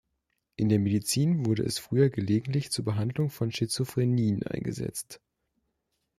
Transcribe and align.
In 0.55 0.69
der 0.69 0.79
Medizin 0.79 1.45
wurde 1.45 1.61
es 1.61 1.77
früher 1.77 2.09
gelegentlich 2.09 2.71
zur 2.71 2.83
Behandlung 2.83 3.29
von 3.29 3.51
Schizophrenien 3.51 4.41
eingesetzt. 4.41 5.21